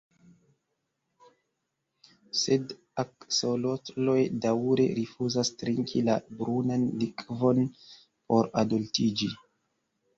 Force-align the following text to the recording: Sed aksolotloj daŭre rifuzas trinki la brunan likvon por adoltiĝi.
Sed 2.43 2.73
aksolotloj 3.05 4.17
daŭre 4.47 4.89
rifuzas 5.03 5.55
trinki 5.63 6.05
la 6.11 6.19
brunan 6.43 6.91
likvon 7.07 7.65
por 7.81 8.55
adoltiĝi. 8.67 9.35